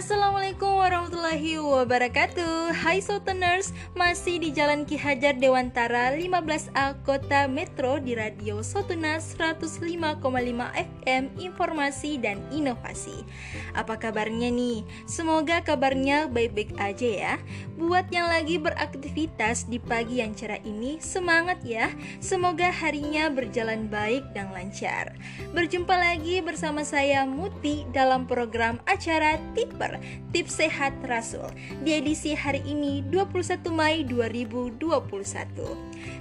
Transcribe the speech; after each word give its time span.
Assalamualaikum 0.00 0.80
warahmatullahi 0.80 1.60
wabarakatuh. 1.60 2.72
Hai 2.72 3.04
Southerners, 3.04 3.76
masih 3.92 4.40
di 4.40 4.48
Jalan 4.48 4.88
Ki 4.88 4.96
Hajar 4.96 5.36
Dewantara 5.36 6.16
15A 6.16 7.04
Kota 7.04 7.44
Metro 7.44 8.00
di 8.00 8.16
Radio 8.16 8.64
Sotunas 8.64 9.36
105,5 9.36 10.24
FM 10.72 11.22
Informasi 11.36 12.16
dan 12.16 12.40
Inovasi. 12.48 13.28
Apa 13.76 14.00
kabarnya 14.00 14.48
nih? 14.48 14.88
Semoga 15.04 15.60
kabarnya 15.60 16.32
baik-baik 16.32 16.80
aja 16.80 17.08
ya. 17.12 17.34
Buat 17.76 18.08
yang 18.08 18.32
lagi 18.32 18.56
beraktivitas 18.56 19.68
di 19.68 19.76
pagi 19.76 20.24
yang 20.24 20.32
cerah 20.32 20.64
ini, 20.64 20.96
semangat 21.04 21.60
ya. 21.60 21.92
Semoga 22.24 22.72
harinya 22.72 23.28
berjalan 23.28 23.84
baik 23.92 24.24
dan 24.32 24.48
lancar. 24.56 25.12
Berjumpa 25.52 25.92
lagi 25.92 26.40
bersama 26.40 26.88
saya 26.88 27.28
Muti 27.28 27.84
dalam 27.92 28.24
program 28.24 28.80
acara 28.88 29.36
Tip 29.52 29.76
Super 29.90 29.98
Tips 30.30 30.62
Sehat 30.62 30.94
Rasul 31.10 31.50
di 31.82 31.98
edisi 31.98 32.38
hari 32.38 32.62
ini 32.62 33.02
21 33.10 33.66
Mei 33.74 34.06
2021. 34.06 34.78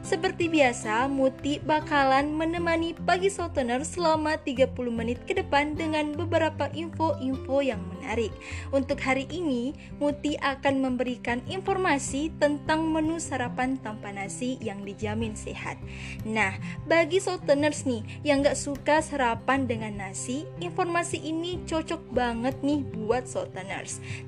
Seperti 0.01 0.49
biasa, 0.49 1.05
Muti 1.05 1.61
bakalan 1.61 2.33
menemani 2.33 2.97
pagi 3.05 3.29
Southerners 3.29 3.93
selama 3.93 4.41
30 4.41 4.73
menit 4.89 5.21
ke 5.29 5.37
depan 5.37 5.77
dengan 5.77 6.17
beberapa 6.17 6.67
info-info 6.73 7.61
yang 7.61 7.77
menarik. 7.93 8.33
Untuk 8.73 8.97
hari 9.05 9.29
ini, 9.29 9.77
Muti 10.01 10.33
akan 10.41 10.81
memberikan 10.81 11.45
informasi 11.45 12.33
tentang 12.41 12.89
menu 12.89 13.21
sarapan 13.21 13.77
tanpa 13.77 14.09
nasi 14.09 14.57
yang 14.57 14.81
dijamin 14.81 15.37
sehat. 15.37 15.77
Nah, 16.25 16.57
bagi 16.89 17.21
Southerners 17.21 17.85
nih 17.85 18.01
yang 18.25 18.41
gak 18.41 18.57
suka 18.57 19.05
sarapan 19.05 19.69
dengan 19.69 20.01
nasi, 20.01 20.49
informasi 20.57 21.21
ini 21.21 21.61
cocok 21.69 22.09
banget 22.09 22.57
nih 22.65 22.81
buat 22.97 23.29
Southerners 23.29 23.58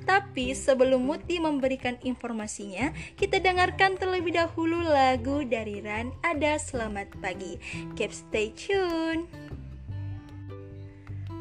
Tapi 0.04 0.52
sebelum 0.52 1.04
Muti 1.04 1.38
memberikan 1.38 1.96
informasinya, 2.02 2.90
kita 3.16 3.38
dengarkan 3.38 3.96
terlebih 3.96 4.36
dahulu 4.36 4.82
lagu 4.82 5.44
dari 5.46 5.80
Ran 5.80 6.12
Ada 6.20 6.58
Selamat 6.60 7.08
Pagi. 7.20 7.56
Keep 7.94 8.12
stay 8.12 8.52
tune. 8.52 9.28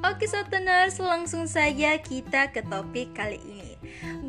Oke 0.02 0.26
Southerners, 0.26 0.98
langsung 0.98 1.46
saja 1.46 1.94
kita 2.02 2.50
ke 2.50 2.66
topik 2.66 3.14
kali 3.14 3.38
ini. 3.38 3.71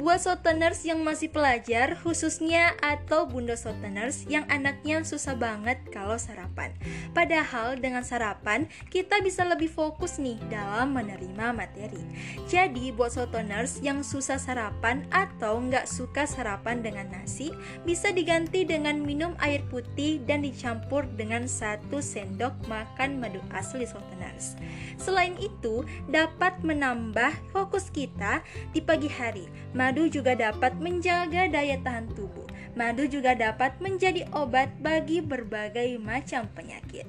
Buat 0.00 0.24
Southerners 0.24 0.80
yang 0.84 1.04
masih 1.04 1.28
pelajar, 1.28 2.00
khususnya 2.00 2.72
atau 2.80 3.28
bunda 3.28 3.52
Southerners 3.52 4.24
yang 4.26 4.48
anaknya 4.48 5.04
susah 5.04 5.36
banget 5.36 5.78
kalau 5.92 6.16
sarapan. 6.16 6.72
Padahal 7.12 7.76
dengan 7.76 8.00
sarapan, 8.00 8.66
kita 8.88 9.20
bisa 9.20 9.44
lebih 9.44 9.68
fokus 9.68 10.16
nih 10.16 10.40
dalam 10.48 10.96
menerima 10.96 11.52
materi. 11.52 12.00
Jadi 12.48 12.90
buat 12.96 13.12
Southerners 13.12 13.78
yang 13.84 14.00
susah 14.00 14.40
sarapan 14.40 15.04
atau 15.12 15.60
nggak 15.60 15.84
suka 15.84 16.24
sarapan 16.24 16.80
dengan 16.80 17.12
nasi, 17.12 17.52
bisa 17.84 18.08
diganti 18.10 18.64
dengan 18.64 19.04
minum 19.04 19.36
air 19.44 19.60
putih 19.68 20.24
dan 20.24 20.40
dicampur 20.40 21.04
dengan 21.14 21.44
satu 21.44 22.00
sendok 22.00 22.56
makan 22.66 23.20
madu 23.20 23.44
asli 23.52 23.84
Southerners. 23.84 24.56
Selain 24.96 25.36
itu, 25.36 25.84
dapat 26.08 26.56
menambah 26.64 27.32
fokus 27.52 27.92
kita 27.92 28.40
di 28.72 28.80
pagi 28.80 29.12
hari 29.12 29.41
Madu 29.72 30.10
juga 30.10 30.34
dapat 30.34 30.76
menjaga 30.82 31.48
daya 31.48 31.78
tahan 31.80 32.10
tubuh. 32.12 32.46
Madu 32.72 33.04
juga 33.04 33.36
dapat 33.36 33.76
menjadi 33.80 34.24
obat 34.32 34.72
bagi 34.80 35.20
berbagai 35.20 36.00
macam 36.00 36.48
penyakit. 36.56 37.04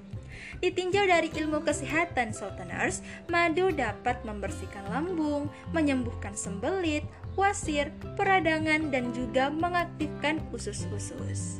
Ditinjau 0.63 1.03
dari 1.07 1.27
ilmu 1.27 1.59
kesehatan 1.63 2.31
Southerners, 2.31 3.03
madu 3.27 3.67
dapat 3.71 4.23
membersihkan 4.23 4.87
lambung, 4.87 5.51
menyembuhkan 5.75 6.31
sembelit, 6.35 7.03
wasir, 7.35 7.91
peradangan, 8.15 8.87
dan 8.87 9.11
juga 9.11 9.51
mengaktifkan 9.51 10.39
usus-usus. 10.55 11.59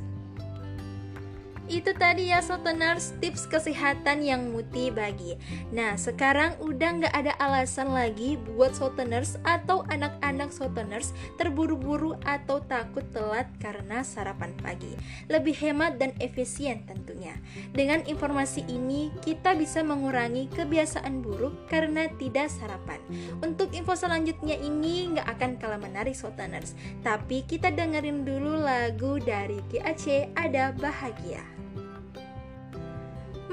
Itu 1.72 1.96
tadi 1.96 2.30
ya 2.30 2.44
Southerners 2.44 3.16
tips 3.24 3.48
kesehatan 3.48 4.20
yang 4.20 4.52
Muti 4.52 4.92
bagi. 4.92 5.40
Nah 5.72 5.96
sekarang 5.96 6.60
udah 6.60 6.90
nggak 7.00 7.16
ada 7.16 7.34
alasan 7.40 7.96
lagi 7.96 8.36
buat 8.36 8.76
Southerners 8.76 9.40
atau 9.48 9.88
anak-anak 9.88 10.52
Southerners 10.52 11.16
terburu-buru 11.40 12.20
atau 12.28 12.60
takut 12.68 13.08
telat 13.16 13.48
karena 13.64 14.04
sarapan 14.04 14.52
pagi. 14.60 14.92
Lebih 15.32 15.56
hemat 15.64 15.96
dan 15.98 16.12
efisien 16.20 16.84
tentunya. 16.84 17.40
Dengan 17.72 18.04
informasi 18.04 18.68
ini 18.68 19.10
kita 19.24 19.56
bisa 19.56 19.82
mengurangi 19.82 20.52
kebiasaan 20.52 21.24
buruk 21.24 21.72
karena 21.72 22.12
tidak 22.20 22.52
sarapan. 22.52 23.00
Untuk 23.40 23.72
info 23.72 23.96
selanjutnya 23.96 24.60
ini 24.60 25.16
nggak 25.16 25.28
akan 25.40 25.52
kalah 25.58 25.80
menarik 25.80 26.16
Southerners 26.18 26.76
Tapi 27.02 27.46
kita 27.48 27.72
dengerin 27.72 28.28
dulu 28.28 28.60
lagu 28.60 29.20
dari 29.22 29.60
GAC 29.72 30.34
Ada 30.36 30.76
Bahagia 30.76 31.63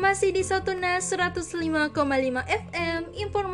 masih 0.00 0.32
di 0.32 0.40
Sotuna 0.40 0.96
105,5 0.96 1.92
FM, 2.48 3.00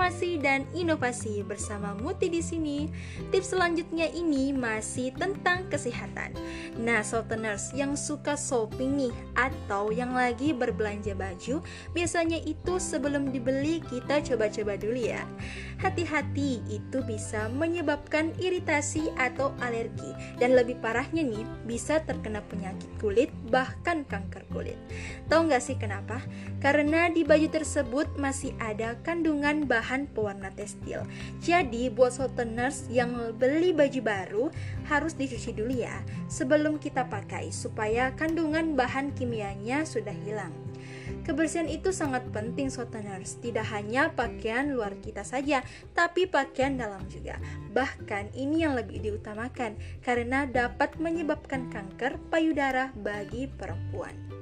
informasi 0.06 0.38
dan 0.38 0.62
inovasi 0.70 1.42
bersama 1.42 1.90
Muti 1.98 2.30
di 2.30 2.38
sini. 2.38 2.86
Tips 3.34 3.50
selanjutnya 3.50 4.06
ini 4.14 4.54
masih 4.54 5.10
tentang 5.18 5.66
kesehatan. 5.66 6.30
Nah, 6.78 7.02
Soteners 7.02 7.74
yang 7.74 7.98
suka 7.98 8.38
shopping 8.38 8.94
nih 8.94 9.14
atau 9.34 9.90
yang 9.90 10.14
lagi 10.14 10.54
berbelanja 10.54 11.10
baju, 11.18 11.58
biasanya 11.90 12.38
itu 12.46 12.78
sebelum 12.78 13.34
dibeli 13.34 13.82
kita 13.82 14.22
coba-coba 14.22 14.78
dulu 14.78 15.10
ya. 15.10 15.26
Hati-hati, 15.82 16.62
itu 16.70 17.02
bisa 17.02 17.50
menyebabkan 17.50 18.30
iritasi 18.38 19.10
atau 19.18 19.58
alergi 19.58 20.38
dan 20.38 20.54
lebih 20.54 20.78
parahnya 20.78 21.26
nih 21.26 21.42
bisa 21.66 21.98
terkena 22.06 22.46
penyakit 22.46 22.86
kulit 23.02 23.34
bahkan 23.50 24.06
kanker 24.06 24.46
kulit. 24.54 24.78
Tahu 25.26 25.50
nggak 25.50 25.62
sih 25.66 25.74
kenapa? 25.74 26.22
karena 26.66 27.06
di 27.06 27.22
baju 27.22 27.46
tersebut 27.46 28.10
masih 28.18 28.50
ada 28.58 28.98
kandungan 29.06 29.70
bahan 29.70 29.95
pewarna 30.04 30.52
tekstil. 30.52 31.00
Jadi 31.40 31.88
buat 31.88 32.12
souteners 32.12 32.84
yang 32.92 33.32
beli 33.40 33.72
baju 33.72 34.00
baru 34.04 34.44
harus 34.84 35.16
dicuci 35.16 35.56
dulu 35.56 35.72
ya 35.72 35.96
sebelum 36.28 36.76
kita 36.76 37.08
pakai 37.08 37.48
supaya 37.48 38.12
kandungan 38.12 38.76
bahan 38.76 39.16
kimianya 39.16 39.88
sudah 39.88 40.12
hilang. 40.28 40.52
Kebersihan 41.26 41.66
itu 41.66 41.90
sangat 41.90 42.22
penting 42.30 42.70
souteners, 42.70 43.38
tidak 43.42 43.66
hanya 43.74 44.14
pakaian 44.14 44.70
luar 44.70 44.94
kita 45.02 45.26
saja, 45.26 45.62
tapi 45.90 46.26
pakaian 46.30 46.78
dalam 46.78 47.02
juga. 47.10 47.38
Bahkan 47.74 48.34
ini 48.38 48.62
yang 48.62 48.78
lebih 48.78 49.02
diutamakan 49.02 49.74
karena 50.06 50.46
dapat 50.46 50.94
menyebabkan 51.02 51.66
kanker 51.70 52.18
payudara 52.30 52.94
bagi 52.94 53.50
perempuan. 53.50 54.35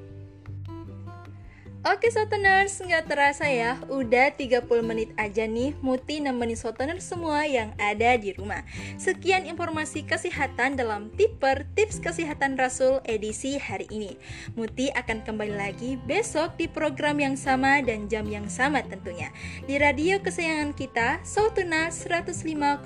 Oke 1.85 2.09
Soteners, 2.09 2.81
nggak 2.81 3.13
terasa 3.13 3.45
ya, 3.45 3.77
udah 3.93 4.33
30 4.33 4.65
menit 4.81 5.13
aja 5.21 5.45
nih 5.45 5.77
Muti 5.85 6.17
nemenin 6.17 6.57
Soteners 6.57 7.05
semua 7.05 7.45
yang 7.45 7.77
ada 7.77 8.17
di 8.17 8.33
rumah. 8.33 8.65
Sekian 8.97 9.45
informasi 9.45 10.01
kesehatan 10.09 10.81
dalam 10.81 11.13
Tipper 11.13 11.69
Tips 11.77 12.01
Kesehatan 12.01 12.57
Rasul 12.57 13.05
edisi 13.05 13.61
hari 13.61 13.85
ini. 13.93 14.17
Muti 14.57 14.89
akan 14.97 15.29
kembali 15.29 15.61
lagi 15.61 16.01
besok 16.09 16.57
di 16.57 16.73
program 16.73 17.21
yang 17.21 17.37
sama 17.37 17.85
dan 17.85 18.09
jam 18.09 18.25
yang 18.33 18.49
sama 18.49 18.81
tentunya. 18.89 19.29
Di 19.69 19.77
radio 19.77 20.17
kesayangan 20.25 20.73
kita, 20.73 21.21
Sotuna 21.21 21.93
105,5 21.93 22.81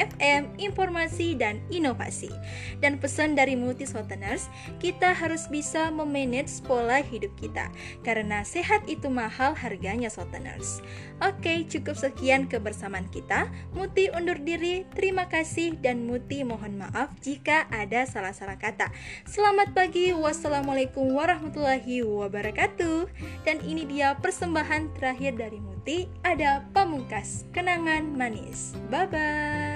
FM, 0.00 0.42
informasi 0.56 1.36
dan 1.36 1.60
inovasi. 1.68 2.32
Dan 2.80 2.96
pesan 2.96 3.36
dari 3.36 3.52
Muti 3.52 3.84
Soteners, 3.84 4.48
kita 4.80 5.12
harus 5.12 5.44
bisa 5.52 5.92
memanage 5.92 6.64
pola 6.64 7.04
hidup 7.04 7.36
kita. 7.36 7.68
Karena 8.00 8.29
sehat 8.46 8.86
itu 8.86 9.10
mahal 9.10 9.58
harganya 9.58 10.06
Southerners. 10.06 10.78
Oke, 11.18 11.66
cukup 11.66 11.98
sekian 11.98 12.46
kebersamaan 12.46 13.10
kita. 13.10 13.50
Muti 13.74 14.08
undur 14.14 14.38
diri, 14.38 14.86
terima 14.94 15.26
kasih 15.26 15.74
dan 15.82 16.06
Muti 16.06 16.46
mohon 16.46 16.78
maaf 16.78 17.10
jika 17.18 17.66
ada 17.74 18.06
salah-salah 18.06 18.56
kata. 18.56 18.94
Selamat 19.26 19.74
pagi, 19.74 20.14
wassalamualaikum 20.14 21.10
warahmatullahi 21.10 22.06
wabarakatuh. 22.06 23.10
Dan 23.42 23.58
ini 23.66 23.84
dia 23.84 24.14
persembahan 24.16 24.94
terakhir 24.94 25.34
dari 25.36 25.58
Muti, 25.58 26.06
ada 26.22 26.64
Pamungkas, 26.70 27.50
Kenangan 27.50 28.06
Manis. 28.14 28.78
Bye-bye. 28.88 29.69